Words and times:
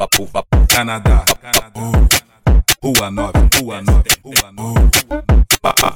papo, 0.00 0.26
papo, 0.28 0.66
Canadá, 0.66 1.26
Rua 2.82 3.10
9, 3.10 3.32
Rua 3.60 3.82
9, 3.82 4.08
Rua 4.24 4.52
9, 4.52 4.90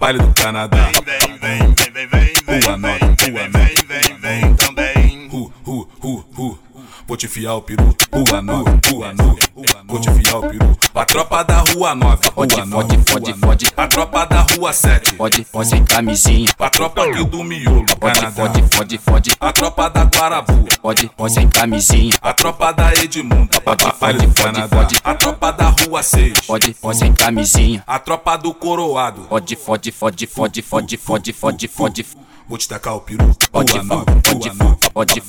Baile 0.00 0.18
do 0.18 0.34
Canadá, 0.34 0.90
Vem, 1.04 1.38
vem, 1.38 1.72
vem, 1.72 1.92
vem, 1.92 2.08
vem, 2.08 2.60
Rua 2.60 2.76
vem, 2.76 2.78
9, 2.78 2.98
vem, 2.98 3.30
Rua 3.30 3.48
vem, 3.48 3.50
9, 3.52 3.74
vem, 3.86 4.16
vem 4.18 4.54
também. 4.56 5.28
Ru, 5.28 5.52
ru, 5.64 5.88
ru, 6.00 6.24
ru. 6.34 6.58
Vou 7.06 7.16
te 7.16 7.28
fiar 7.28 7.54
o 7.54 7.62
peru, 7.62 7.94
Rua 8.12 8.42
9, 8.42 8.70
Rua 8.90 9.14
9, 9.14 9.38
Vou 9.86 10.00
te 10.00 10.10
fiar 10.10 10.38
o 10.38 10.42
peru. 10.48 10.76
A 10.94 11.04
tropa 11.04 11.42
da 11.42 11.58
Rua 11.60 11.94
9, 11.94 12.30
Fode, 12.34 12.54
Rua 12.54 12.66
9, 12.66 12.88
fode, 12.88 13.10
fode, 13.10 13.34
fode. 13.40 13.66
A 13.76 13.86
tropa 13.88 14.24
da 14.26 14.40
Rua 14.42 14.72
7, 14.72 15.16
Fode, 15.16 15.44
fode 15.44 15.68
sem 15.68 15.84
camisinha. 15.84 16.50
a 16.58 16.70
tropa 16.70 17.04
aqui 17.04 17.24
do 17.24 17.42
Miolo, 17.42 17.84
Fode, 17.88 18.20
Canadá. 18.20 18.30
fode, 18.30 18.62
fode, 18.76 18.98
fode. 18.98 19.30
A 19.40 19.52
tropa 19.52 19.88
da 19.90 20.04
Guarabu, 20.04 20.66
Fode, 20.80 21.10
fode 21.16 21.34
sem 21.34 21.48
camisinha. 21.48 22.14
a 22.22 22.32
tropa 22.32 22.72
da 22.72 22.92
Edmunda, 22.94 23.46
do 23.58 23.60
fode, 23.92 24.26
Canadá. 24.34 24.68
fode. 24.76 24.96
A 25.02 25.14
tropa 25.14 25.50
da 25.52 25.68
Rua 25.70 26.02
6, 26.02 26.38
Fode, 26.46 26.74
fode 26.74 26.98
sem 26.98 27.12
camisinha. 27.12 27.82
a 27.86 27.98
tropa 27.98 28.36
do 28.36 28.52
Coroado. 28.54 29.22
Fode, 29.28 29.56
fode, 29.56 29.90
fode, 29.92 30.26
fode, 30.26 30.62
fode, 30.62 30.96
fode, 30.96 31.32
fode, 31.32 31.68
fode. 31.68 32.06
Vou 32.48 32.58
te 32.58 32.68
tacar 32.68 32.94
o 32.96 33.00
peru, 33.00 33.34
Pode, 33.50 33.72
Rua 33.72 33.82
9, 33.84 34.04
pode, 34.04 34.04
Rua 34.04 34.04
9. 34.04 34.04
pode, 34.04 34.12
Vou 34.12 34.22
te 34.22 34.22
pode. 34.22 34.22
tacar 34.22 34.22
o 34.22 34.22
peru, 34.22 34.22
Pode, 34.22 34.28
pode, 34.28 34.31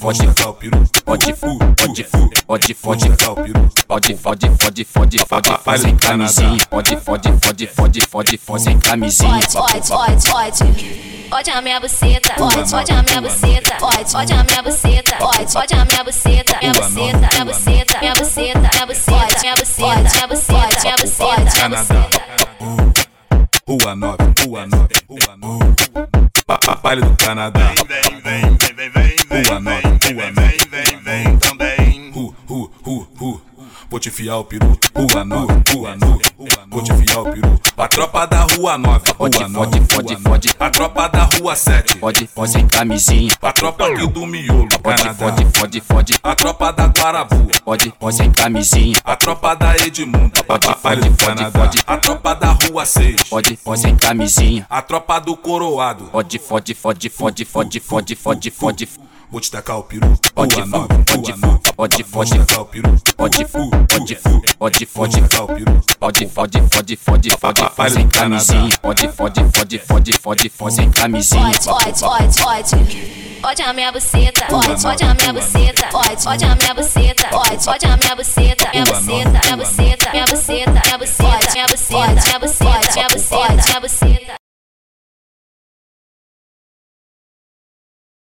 Vou 0.03 0.11
te 0.11 0.19
pode. 0.23 0.33
tacar 0.35 0.49
o 0.49 0.53
peru. 0.55 0.83
Fode, 1.05 1.33
fode, 1.33 1.59
fode, 4.59 4.85
fode, 4.85 4.85
fode, 4.85 5.19
fode 5.63 5.81
sem 5.81 5.95
camisinha. 5.95 6.57
Fode, 6.69 6.97
fode, 6.97 7.29
fode, 7.41 7.67
fode, 7.67 8.01
fode, 8.07 8.37
fode 8.37 8.61
sem 8.63 8.77
camisinha. 8.79 9.39
Pode, 9.39 9.53
pode, 9.87 9.89
pode, 9.89 10.29
pode. 10.29 10.63
Pode 11.29 11.49
a 11.49 11.61
minha 11.61 11.79
buceta, 11.79 12.33
pode, 12.35 12.69
pode 12.69 12.91
a 12.91 13.01
minha 13.01 13.21
buceta, 13.21 13.75
pode, 13.79 14.11
pode 14.11 14.33
a 14.33 14.43
minha 14.43 14.61
buceta, 14.61 15.15
pode, 15.15 15.53
pode 15.53 15.73
a 15.73 15.85
minha 15.85 16.03
buceta, 16.03 16.57
minha 16.61 16.73
buceta, 16.73 17.29
minha 17.31 17.45
buceta, 17.45 17.99
minha 17.99 18.13
buceta, 18.13 18.39
minha 18.69 18.85
buceta, 18.85 19.39
minha 19.41 19.55
buceta, 19.55 19.81
minha 20.11 20.27
buceta, 20.27 20.81
minha 20.83 20.95
buceta, 20.97 21.39
minha 21.39 21.51
Canadá. 21.53 21.93
buceta. 21.93 22.21
Rua 23.67 23.95
9, 23.95 24.17
Rua 24.45 24.67
9, 24.67 24.87
Rua 25.09 25.37
9. 25.37 25.75
Pa- 26.45 26.57
pa- 26.59 26.75
Baile 26.83 27.01
do 27.01 27.15
Canadá. 27.15 27.71
Vem, 27.87 28.21
vem, 28.21 28.23
vem, 28.57 28.57
vem, 28.57 28.75
vem, 28.75 28.89
vem, 28.91 29.15
Rua 29.43 29.55
vem, 29.55 29.63
nove, 29.63 29.81
vem, 29.81 29.82
rua 30.03 30.31
vem, 30.31 30.57
vem, 30.69 30.99
vem 31.01 31.37
também. 31.37 32.11
Ru, 32.11 32.35
ru, 32.47 32.71
ru, 32.83 33.07
ru. 33.17 33.41
Vou 33.89 33.99
te 33.99 34.09
fiar 34.09 34.37
o 34.37 34.43
peru. 34.43 34.77
Rua 34.95 35.23
9, 35.23 35.53
Rua 35.73 35.95
9. 35.95 36.21
Vou 36.69 36.83
te 36.83 36.93
fiar 36.93 37.21
o 37.21 37.23
peru. 37.31 37.59
A 37.77 37.87
tropa 37.87 38.25
da 38.25 38.41
Rua 38.41 38.77
9, 38.77 39.13
Fode, 39.15 39.37
Rua 39.37 39.47
9. 39.49 39.79
fode, 39.81 39.93
fode, 39.93 40.15
fode. 40.23 40.55
A 40.59 40.69
tropa 40.69 41.07
da 41.07 41.23
Rua 41.23 41.55
7. 41.55 41.99
Fode, 41.99 42.27
fode 42.27 42.51
sem 42.51 42.67
camisinha. 42.67 43.31
A 43.41 43.51
tropa 43.51 43.87
aqui 43.87 44.07
do 44.07 44.25
Miolo, 44.25 44.67
Fode, 44.83 45.13
fode, 45.15 45.45
fode, 45.57 45.81
fode. 45.81 46.13
A 46.23 46.35
tropa 46.35 46.71
da 46.71 46.87
Guarabu. 46.87 47.47
Fode, 47.63 47.93
fode 47.99 48.15
sem 48.17 48.31
camisinha. 48.31 48.97
A 49.03 49.15
tropa 49.15 49.55
da 49.55 49.75
Edmunda. 49.77 50.43
Pode, 50.43 50.67
Baile 50.83 51.01
pode, 51.01 51.09
do 51.09 51.15
pode, 51.15 51.35
Canadá. 51.37 51.59
pode. 51.59 51.83
A 51.85 51.97
tropa 51.97 52.33
da 52.35 52.51
Rua 52.51 52.85
6. 52.85 53.21
Fode, 53.29 53.55
fode 53.57 53.81
sem 53.81 53.95
camisinha. 53.95 54.65
A 54.69 54.81
tropa 54.81 55.19
do 55.19 55.35
Coroado. 55.37 56.05
Fode, 56.11 56.39
fode, 56.39 56.73
fode, 56.73 57.09
fode, 57.09 57.45
fode, 57.45 57.79
fode, 57.79 58.15
fode, 58.15 58.51
fode. 58.51 58.89
Vou 59.33 59.41
te 59.41 59.49
tacar 59.49 59.79
o 59.79 59.83
peru. 59.83 60.15
Pode, 60.35 60.63
9, 60.63 60.87
pode, 61.05 61.35
9. 61.35 61.59
pode, 61.75 61.95
te 61.95 62.03
pode. 62.03 62.29
peru. 62.69 62.95
Pode, 63.17 63.43
Ru, 63.45 63.69
pode, 63.87 64.13
ru. 64.13 64.41
pode, 64.59 64.85
pode. 64.85 64.85
Fode, 64.85 66.27
fode, 66.27 66.61
fode, 66.69 66.95
fode, 66.97 67.29
fode, 67.31 67.69
fode 67.75 67.93
sem 67.93 68.07
camisinha. 68.09 68.69
Fode, 68.79 69.07
fode, 69.07 69.43
fode, 69.51 69.79
fode, 69.79 70.13
fode, 70.13 70.49
fode 70.49 70.75
sem 70.75 70.91
camisinha. 70.91 71.51
Pode, 71.65 71.99
pode, 71.99 72.01
pode, 72.03 72.41
pode. 72.43 73.39
Pode 73.41 73.61
a 73.63 73.73
minha 73.73 73.91
buceta, 73.91 74.45
pode, 74.45 74.81
pode 74.83 75.03
a 75.03 75.13
minha 75.15 75.33
buceta, 75.33 75.87
pode, 75.87 76.23
pode 76.23 76.45
a 76.45 76.55
minha 76.55 76.73
buceta, 76.75 77.27
pode, 77.29 77.65
pode 77.65 77.85
a 77.87 77.97
minha 77.97 78.15
buceta, 78.15 78.69
minha 78.71 78.85
buceta, 78.85 79.39
minha 79.43 79.57
buceta, 79.57 80.09
minha 80.13 80.27
buceta, 80.27 80.71
minha 80.71 80.97
buceta, 80.97 81.51
minha 81.51 81.67
buceta, 81.67 82.21
minha 82.21 82.39
buceta, 82.39 82.93
minha 82.93 83.09
buceta, 83.09 83.63
minha 83.65 83.79
buceta. 83.81 84.32